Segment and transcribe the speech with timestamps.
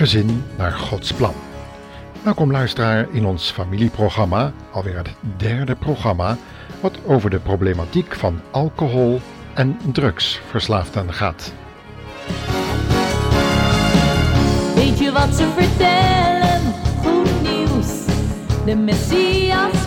[0.00, 1.34] Gezin naar Gods plan.
[2.22, 6.36] Welkom luisteraar in ons familieprogramma, alweer het derde programma,
[6.80, 9.20] wat over de problematiek van alcohol
[9.54, 11.52] en drugsverslaafden gaat.
[14.74, 16.74] Weet je wat ze vertellen?
[17.02, 18.04] Goed nieuws.
[18.64, 19.79] De Messias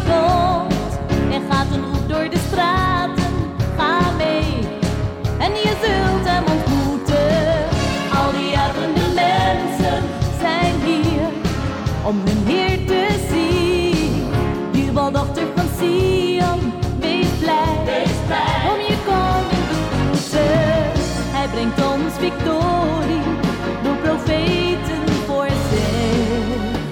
[22.31, 26.87] door profeten voorzegd.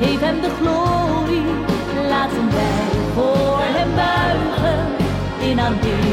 [0.00, 1.46] Geef hem de glorie,
[2.08, 4.86] laten wij voor hem buigen.
[5.50, 6.05] In aanbidding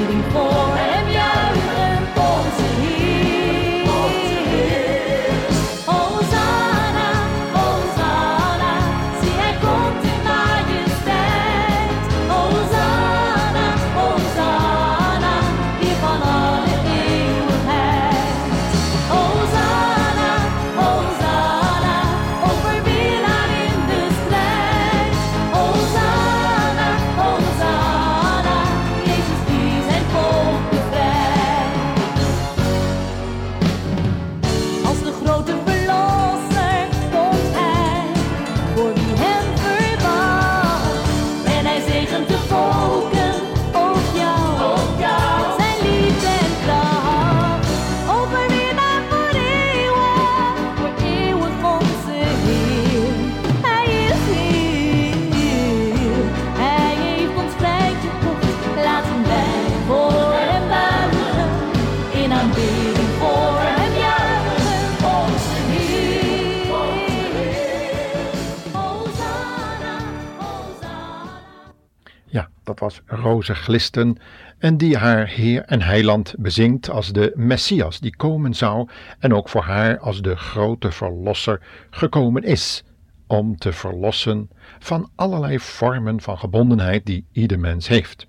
[72.34, 74.18] Ja, dat was Roze Glisten
[74.58, 78.90] en die haar Heer en Heiland bezingt als de Messias die komen zou
[79.20, 82.84] en ook voor haar als de grote Verlosser gekomen is
[83.28, 84.50] om te verlossen
[84.80, 88.28] van allerlei vormen van gebondenheid die ieder mens heeft.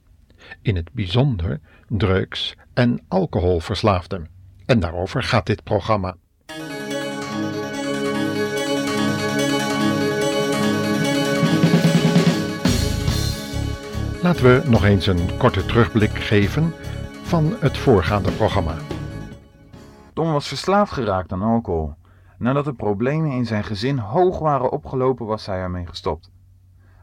[0.62, 4.28] In het bijzonder drugs- en alcoholverslaafden.
[4.66, 6.16] En daarover gaat dit programma.
[14.24, 16.72] Laten we nog eens een korte terugblik geven
[17.22, 18.76] van het voorgaande programma.
[20.12, 21.94] Tom was verslaafd geraakt aan alcohol.
[22.38, 26.32] Nadat de problemen in zijn gezin hoog waren opgelopen, was hij ermee gestopt.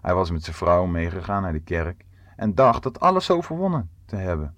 [0.01, 2.05] Hij was met zijn vrouw meegegaan naar de kerk
[2.35, 4.55] en dacht dat alles overwonnen te hebben.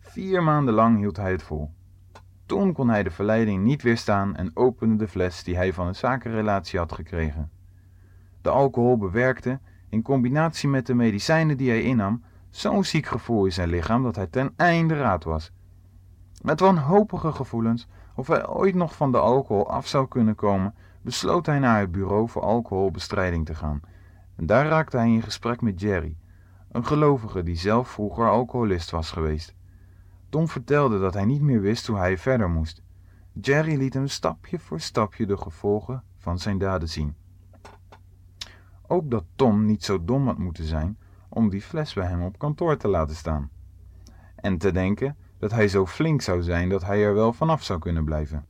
[0.00, 1.70] Vier maanden lang hield hij het vol.
[2.46, 5.94] Toen kon hij de verleiding niet weerstaan en opende de fles die hij van een
[5.94, 7.50] zakenrelatie had gekregen.
[8.42, 9.60] De alcohol bewerkte,
[9.94, 14.16] in combinatie met de medicijnen die hij innam, zo'n ziek gevoel in zijn lichaam dat
[14.16, 15.52] hij ten einde raad was.
[16.42, 21.46] Met wanhopige gevoelens of hij ooit nog van de alcohol af zou kunnen komen, besloot
[21.46, 23.80] hij naar het bureau voor alcoholbestrijding te gaan.
[24.36, 26.16] En daar raakte hij in gesprek met Jerry,
[26.70, 29.54] een gelovige die zelf vroeger alcoholist was geweest.
[30.28, 32.82] Tom vertelde dat hij niet meer wist hoe hij verder moest.
[33.40, 37.14] Jerry liet hem stapje voor stapje de gevolgen van zijn daden zien.
[38.86, 42.38] Ook dat Tom niet zo dom had moeten zijn om die fles bij hem op
[42.38, 43.50] kantoor te laten staan.
[44.36, 47.78] En te denken dat hij zo flink zou zijn dat hij er wel vanaf zou
[47.78, 48.46] kunnen blijven.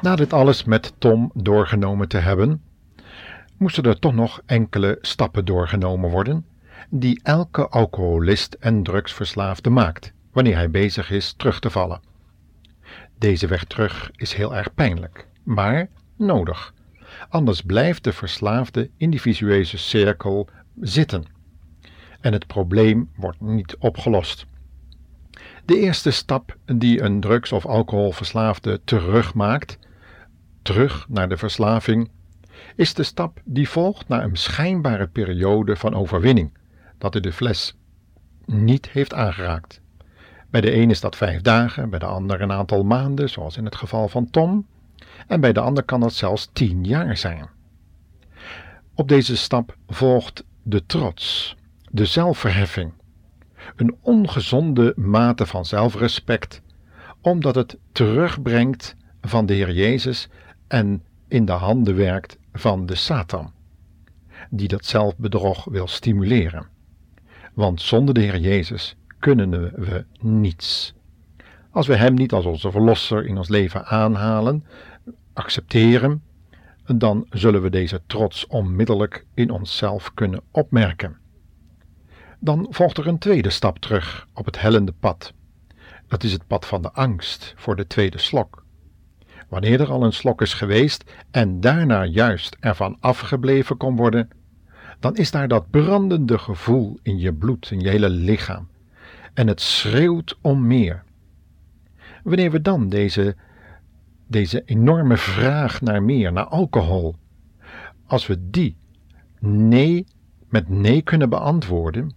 [0.00, 2.62] Na dit alles met Tom doorgenomen te hebben,
[3.56, 6.44] moesten er toch nog enkele stappen doorgenomen worden
[6.90, 12.00] die elke alcoholist en drugsverslaafde maakt wanneer hij bezig is terug te vallen.
[13.18, 16.74] Deze weg terug is heel erg pijnlijk, maar nodig.
[17.28, 20.48] Anders blijft de verslaafde in die visueuze cirkel
[20.80, 21.24] zitten
[22.20, 24.46] en het probleem wordt niet opgelost.
[25.64, 29.78] De eerste stap die een drugs- of alcoholverslaafde terugmaakt,
[30.62, 32.10] terug naar de verslaving,
[32.76, 36.50] is de stap die volgt na een schijnbare periode van overwinning,
[36.98, 37.76] dat hij de fles
[38.44, 39.80] niet heeft aangeraakt.
[40.50, 43.64] Bij de een is dat vijf dagen, bij de ander een aantal maanden, zoals in
[43.64, 44.66] het geval van Tom,
[45.26, 47.48] en bij de ander kan dat zelfs tien jaar zijn.
[48.94, 51.56] Op deze stap volgt de trots,
[51.90, 52.92] de zelfverheffing,
[53.76, 56.62] een ongezonde mate van zelfrespect,
[57.20, 60.28] omdat het terugbrengt van de Heer Jezus
[60.66, 63.54] en in de handen werkt van de Satan.
[64.50, 66.68] die dat zelfbedrog wil stimuleren.
[67.56, 70.94] Want zonder de Heer Jezus kunnen we niets.
[71.70, 74.64] Als we Hem niet als onze Verlosser in ons leven aanhalen,
[75.32, 76.22] accepteren,
[76.86, 81.16] dan zullen we deze trots onmiddellijk in onszelf kunnen opmerken.
[82.40, 85.32] Dan volgt er een tweede stap terug op het hellende pad.
[86.08, 88.64] Dat is het pad van de angst voor de tweede slok.
[89.48, 94.28] Wanneer er al een slok is geweest en daarna juist ervan afgebleven kon worden,
[94.98, 98.68] dan is daar dat brandende gevoel in je bloed, in je hele lichaam.
[99.34, 101.04] En het schreeuwt om meer.
[102.22, 103.36] Wanneer we dan deze,
[104.26, 107.16] deze enorme vraag naar meer, naar alcohol,
[108.06, 108.76] als we die
[109.40, 110.06] nee
[110.48, 112.14] met nee kunnen beantwoorden,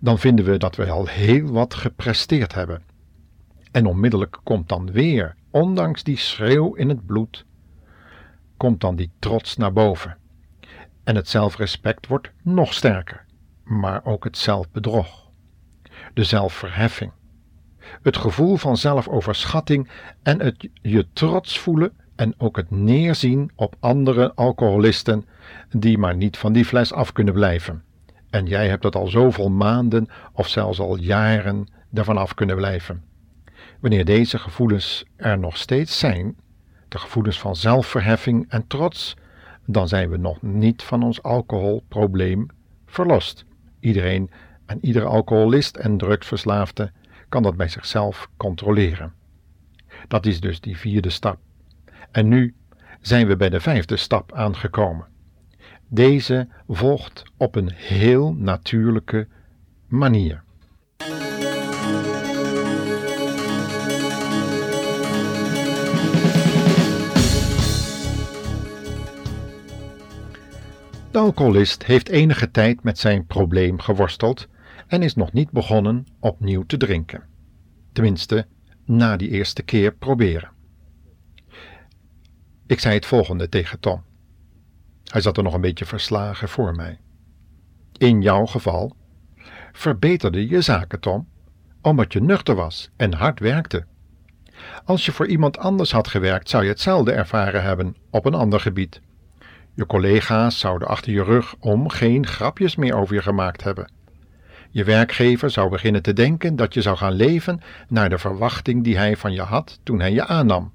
[0.00, 2.82] dan vinden we dat we al heel wat gepresteerd hebben.
[3.70, 7.44] En onmiddellijk komt dan weer, ondanks die schreeuw in het bloed,
[8.56, 10.16] komt dan die trots naar boven.
[11.04, 13.24] En het zelfrespect wordt nog sterker,
[13.64, 15.30] maar ook het zelfbedrog,
[16.14, 17.12] de zelfverheffing,
[18.02, 19.88] het gevoel van zelfoverschatting
[20.22, 25.24] en het je trots voelen en ook het neerzien op andere alcoholisten
[25.70, 27.82] die maar niet van die fles af kunnen blijven.
[28.30, 33.04] En jij hebt het al zoveel maanden of zelfs al jaren ervan af kunnen blijven.
[33.80, 36.36] Wanneer deze gevoelens er nog steeds zijn,
[36.88, 39.16] de gevoelens van zelfverheffing en trots,
[39.66, 42.46] dan zijn we nog niet van ons alcoholprobleem
[42.86, 43.44] verlost.
[43.80, 44.30] Iedereen
[44.66, 46.90] en iedere alcoholist en drugsverslaafde
[47.28, 49.12] kan dat bij zichzelf controleren.
[50.08, 51.38] Dat is dus die vierde stap.
[52.10, 52.54] En nu
[53.00, 55.06] zijn we bij de vijfde stap aangekomen.
[55.88, 59.28] Deze volgt op een heel natuurlijke
[59.86, 60.42] manier.
[71.12, 74.48] De alcoholist heeft enige tijd met zijn probleem geworsteld
[74.86, 77.22] en is nog niet begonnen opnieuw te drinken.
[77.92, 78.46] Tenminste,
[78.84, 80.50] na die eerste keer proberen.
[82.66, 84.02] Ik zei het volgende tegen Tom.
[85.04, 87.00] Hij zat er nog een beetje verslagen voor mij.
[87.98, 88.96] In jouw geval
[89.72, 91.28] verbeterde je zaken, Tom,
[91.82, 93.86] omdat je nuchter was en hard werkte.
[94.84, 98.60] Als je voor iemand anders had gewerkt, zou je hetzelfde ervaren hebben op een ander
[98.60, 99.00] gebied.
[99.74, 103.90] Je collega's zouden achter je rug om geen grapjes meer over je gemaakt hebben.
[104.70, 108.96] Je werkgever zou beginnen te denken dat je zou gaan leven naar de verwachting die
[108.96, 110.72] hij van je had toen hij je aannam.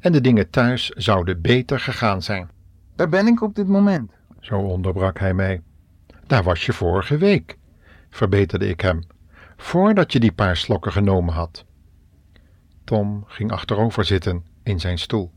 [0.00, 2.50] En de dingen thuis zouden beter gegaan zijn.
[2.96, 4.12] Daar ben ik op dit moment.
[4.40, 5.62] Zo onderbrak hij mij.
[6.26, 7.56] Daar was je vorige week,
[8.10, 9.02] verbeterde ik hem,
[9.56, 11.64] voordat je die paar slokken genomen had.
[12.84, 15.32] Tom ging achterover zitten in zijn stoel.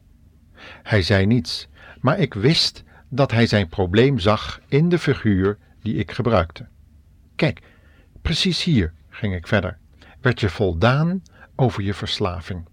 [0.83, 1.68] Hij zei niets,
[2.04, 6.68] maar ik wist dat hij zijn probleem zag in de figuur die ik gebruikte.
[7.36, 7.62] Kijk,
[8.22, 9.78] precies hier, ging ik verder,
[10.22, 11.24] werd je voldaan
[11.56, 12.68] over je verslaving.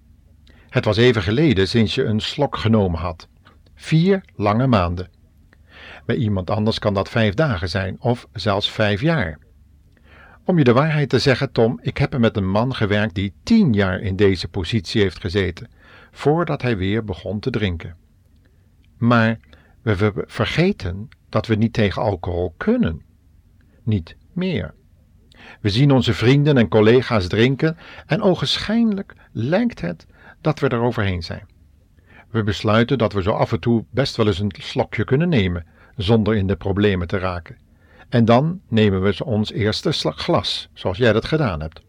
[0.69, 3.29] Het was even geleden sinds je een slok genomen had.
[3.75, 5.11] Vier lange maanden.
[6.07, 9.39] Bij iemand anders kan dat vijf dagen zijn, of zelfs vijf jaar.
[10.45, 13.73] Om je de waarheid te zeggen, Tom, ik heb met een man gewerkt die tien
[13.73, 15.71] jaar in deze positie heeft gezeten,
[16.11, 18.00] voordat hij weer begon te drinken.
[19.01, 19.39] Maar
[19.83, 23.03] we vergeten dat we niet tegen alcohol kunnen.
[23.83, 24.75] Niet meer.
[25.61, 27.77] We zien onze vrienden en collega's drinken
[28.07, 30.07] en ogenschijnlijk lijkt het
[30.41, 31.47] dat we er overheen zijn.
[32.31, 35.67] We besluiten dat we zo af en toe best wel eens een slokje kunnen nemen,
[35.97, 37.59] zonder in de problemen te raken.
[38.09, 41.83] En dan nemen we ons eerste glas, zoals jij dat gedaan hebt.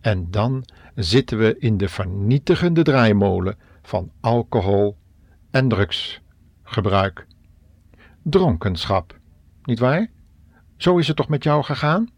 [0.00, 0.64] En dan
[0.94, 4.96] zitten we in de vernietigende draaimolen van alcohol
[5.50, 5.68] en
[6.68, 7.26] drugsgebruik.
[8.22, 9.18] Dronkenschap,
[9.62, 10.10] niet waar?
[10.76, 12.08] Zo is het toch met jou gegaan?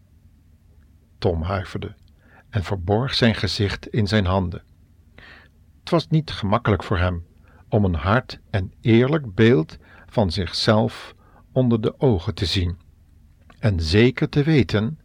[1.17, 1.95] Tom huiverde
[2.49, 4.63] en verborg zijn gezicht in zijn handen.
[5.79, 7.25] Het was niet gemakkelijk voor hem
[7.69, 11.15] om een hard en eerlijk beeld van zichzelf
[11.51, 12.77] onder de ogen te zien,
[13.59, 14.99] en zeker te weten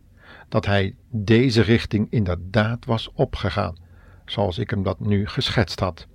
[0.49, 3.76] dat hij deze richting inderdaad was opgegaan,
[4.25, 6.07] zoals ik hem dat nu geschetst had.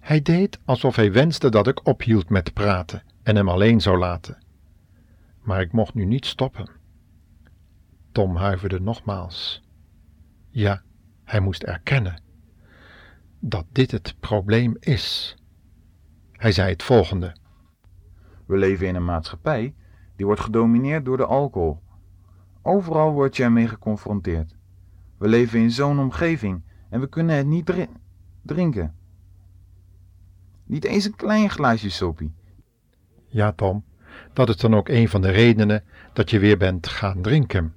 [0.00, 4.38] Hij deed alsof hij wenste dat ik ophield met praten en hem alleen zou laten.
[5.42, 6.68] Maar ik mocht nu niet stoppen.
[8.12, 9.62] Tom huiverde nogmaals.
[10.50, 10.82] Ja,
[11.24, 12.22] hij moest erkennen
[13.40, 15.36] dat dit het probleem is.
[16.32, 17.36] Hij zei het volgende.
[18.46, 19.74] We leven in een maatschappij
[20.16, 21.82] die wordt gedomineerd door de alcohol.
[22.62, 24.56] Overal word je ermee geconfronteerd.
[25.18, 27.88] We leven in zo'n omgeving en we kunnen het niet
[28.42, 28.94] drinken.
[30.70, 32.32] Niet eens een klein glaasje soppie.
[33.28, 33.84] Ja, Tom,
[34.32, 37.74] dat is dan ook een van de redenen dat je weer bent gaan drinken.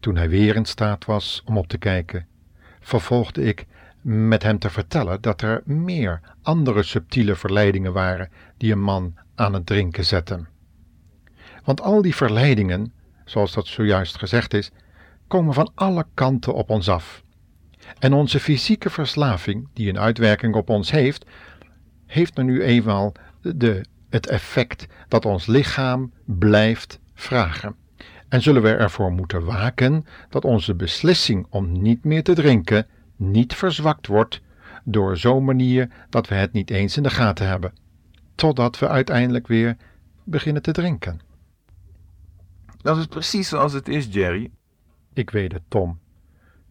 [0.00, 2.26] Toen hij weer in staat was om op te kijken,
[2.80, 3.66] vervolgde ik
[4.00, 9.52] met hem te vertellen dat er meer andere subtiele verleidingen waren die een man aan
[9.52, 10.48] het drinken zetten.
[11.64, 12.92] Want al die verleidingen,
[13.24, 14.70] zoals dat zojuist gezegd is,
[15.26, 17.24] komen van alle kanten op ons af.
[17.98, 21.26] En onze fysieke verslaving, die een uitwerking op ons heeft,
[22.06, 27.74] heeft nu eenmaal de, het effect dat ons lichaam blijft vragen.
[28.28, 33.54] En zullen we ervoor moeten waken dat onze beslissing om niet meer te drinken niet
[33.54, 34.40] verzwakt wordt
[34.84, 37.72] door zo'n manier dat we het niet eens in de gaten hebben,
[38.34, 39.76] totdat we uiteindelijk weer
[40.24, 41.20] beginnen te drinken.
[42.82, 44.50] Dat is precies zoals het is, Jerry.
[45.12, 45.98] Ik weet het, Tom.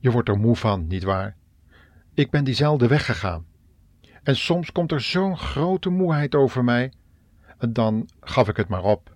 [0.06, 1.36] Je wordt er moe van, nietwaar?
[2.14, 3.46] Ik ben diezelfde weg gegaan.
[4.24, 6.94] En soms komt er zo'n grote moeheid over mij.
[7.70, 9.16] Dan gaf ik het maar op.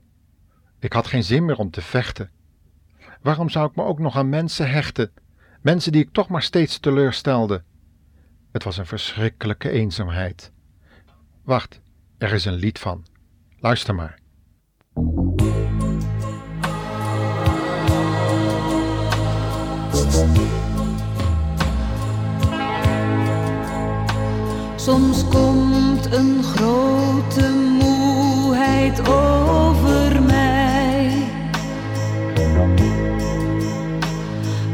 [0.79, 2.31] Ik had geen zin meer om te vechten.
[3.21, 5.11] Waarom zou ik me ook nog aan mensen hechten?
[5.61, 7.63] Mensen die ik toch maar steeds teleurstelde.
[8.51, 10.51] Het was een verschrikkelijke eenzaamheid.
[11.43, 11.81] Wacht,
[12.17, 13.05] er is een lied van.
[13.59, 14.19] Luister maar.
[24.79, 31.11] Soms komt een grote moeheid over mij.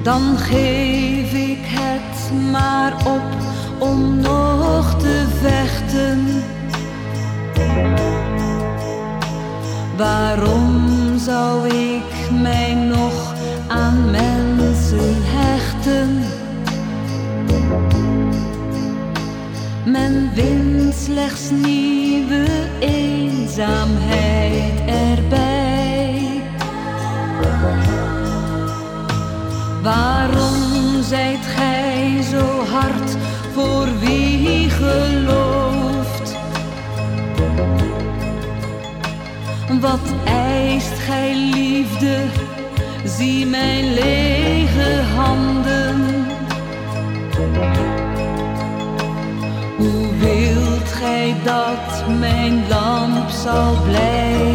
[0.04, 3.22] Dan geef ik het maar op
[3.80, 6.44] om nog te vechten.
[9.98, 11.65] Waarom zou
[21.06, 22.46] slechts nieuwe
[22.80, 26.42] eenzaamheid erbij.
[29.82, 33.18] Waarom zijt gij zo hard
[33.54, 36.36] voor wie gelooft?
[39.82, 42.18] Wat eist gij liefde?
[43.04, 44.45] Zie mijn lege
[51.46, 54.55] dat mijn lamp zal blijven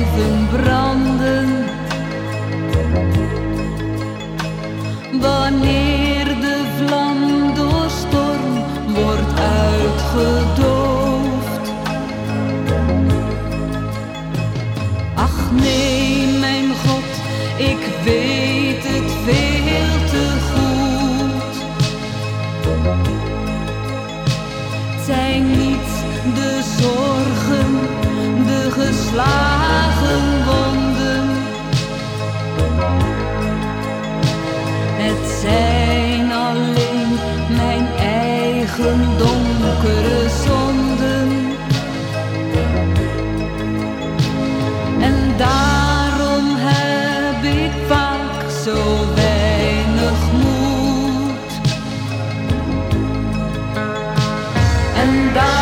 [55.10, 55.59] En daarom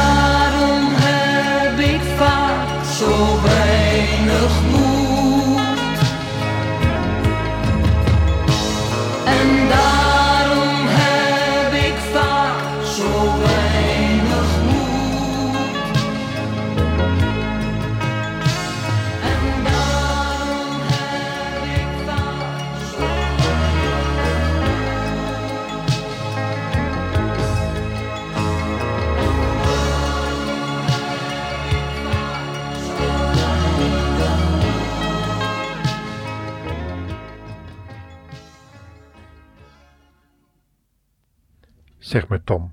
[42.08, 42.72] Zeg me, Tom,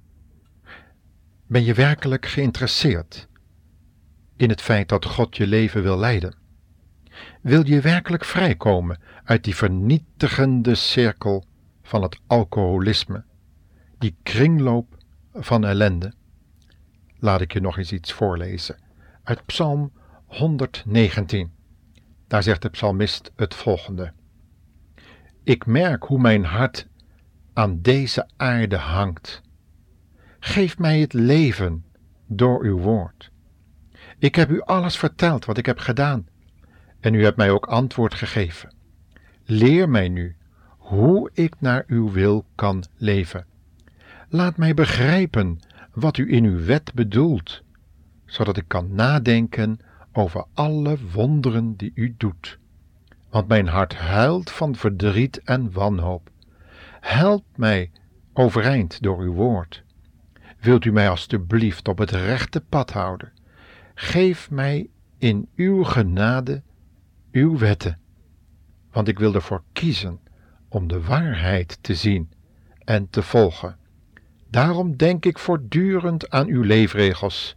[1.47, 3.27] ben je werkelijk geïnteresseerd
[4.35, 6.35] in het feit dat God je leven wil leiden?
[7.41, 11.45] Wil je werkelijk vrijkomen uit die vernietigende cirkel
[11.83, 13.23] van het alcoholisme,
[13.97, 14.97] die kringloop
[15.33, 16.13] van ellende?
[17.19, 18.79] Laat ik je nog eens iets voorlezen
[19.23, 19.91] uit Psalm
[20.25, 21.51] 119.
[22.27, 24.13] Daar zegt de psalmist het volgende:
[25.43, 26.87] Ik merk hoe mijn hart
[27.55, 29.41] aan deze aarde hangt.
[30.39, 31.85] Geef mij het leven
[32.27, 33.31] door uw woord.
[34.19, 36.27] Ik heb u alles verteld wat ik heb gedaan,
[36.99, 38.73] en u hebt mij ook antwoord gegeven.
[39.45, 40.35] Leer mij nu
[40.77, 43.45] hoe ik naar uw wil kan leven.
[44.29, 45.59] Laat mij begrijpen
[45.93, 47.61] wat u in uw wet bedoelt,
[48.25, 49.79] zodat ik kan nadenken
[50.11, 52.59] over alle wonderen die u doet.
[53.29, 56.29] Want mijn hart huilt van verdriet en wanhoop.
[57.05, 57.91] Help mij
[58.33, 59.83] overeind door uw woord.
[60.59, 63.31] Wilt u mij alstublieft op het rechte pad houden?
[63.93, 66.61] Geef mij in uw genade
[67.31, 67.99] uw wetten,
[68.91, 70.19] want ik wil ervoor kiezen
[70.69, 72.29] om de waarheid te zien
[72.79, 73.77] en te volgen.
[74.49, 77.55] Daarom denk ik voortdurend aan uw leefregels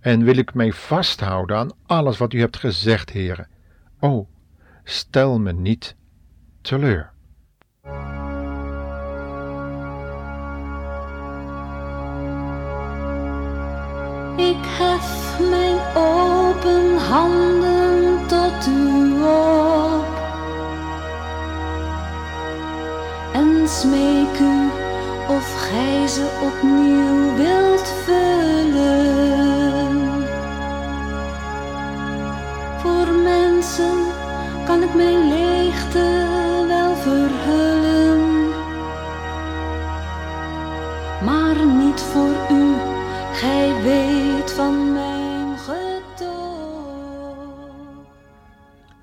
[0.00, 3.48] en wil ik mij vasthouden aan alles wat u hebt gezegd, heren.
[4.00, 4.28] O,
[4.82, 5.96] stel me niet
[6.60, 7.13] teleur.
[14.36, 20.04] Ik hef mijn open handen tot u op
[23.32, 24.68] en smeek u
[25.28, 28.23] of gij ze opnieuw wilt vullen.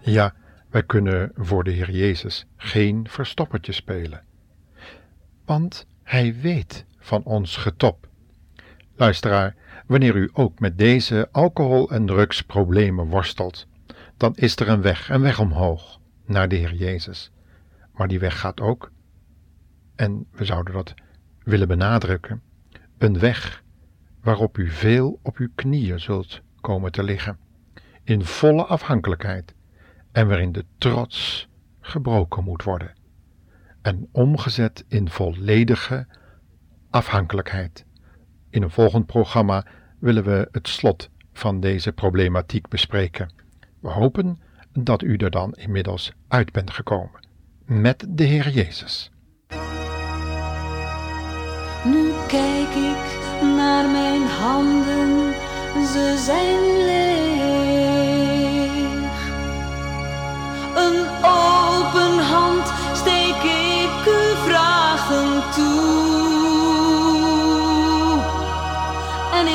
[0.03, 0.33] Ja,
[0.69, 4.23] wij kunnen voor de Heer Jezus geen verstoppertje spelen.
[5.45, 8.07] Want Hij weet van ons getop.
[8.95, 9.55] Luisteraar,
[9.85, 13.67] wanneer u ook met deze alcohol- en drugsproblemen worstelt,
[14.17, 17.31] dan is er een weg, een weg omhoog naar de Heer Jezus.
[17.93, 18.91] Maar die weg gaat ook,
[19.95, 20.93] en we zouden dat
[21.43, 22.41] willen benadrukken,
[22.97, 23.63] een weg
[24.21, 27.37] waarop u veel op uw knieën zult komen te liggen,
[28.03, 29.53] in volle afhankelijkheid,
[30.11, 31.47] en waarin de trots
[31.79, 32.93] gebroken moet worden
[33.81, 36.07] en omgezet in volledige
[36.89, 37.85] afhankelijkheid.
[38.49, 39.65] In een volgend programma
[39.99, 43.31] willen we het slot van deze problematiek bespreken.
[43.79, 44.39] We hopen
[44.71, 47.27] dat u er dan inmiddels uit bent gekomen
[47.65, 49.11] met de Heer Jezus.
[51.85, 55.33] Nu kijk ik naar mijn handen,
[55.85, 57.10] ze zijn leeg.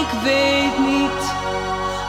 [0.07, 1.23] Ik weet niet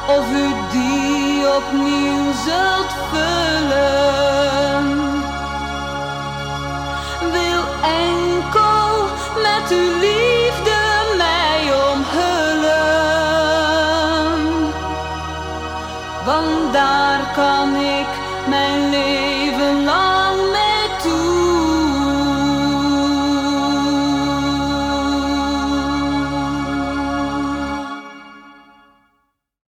[0.07, 4.85] of u die opnieuw zult vullen.
[7.31, 9.07] Wil enkel
[9.41, 10.79] met uw liefde
[11.17, 12.77] mij omhullen,
[16.25, 17.96] want daar kan ik.